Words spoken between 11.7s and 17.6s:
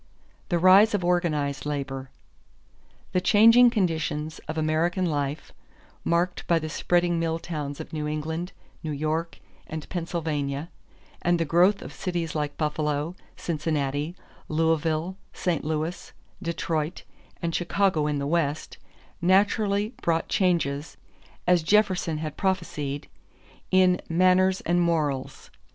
of cities like Buffalo, Cincinnati, Louisville, St. Louis, Detroit, and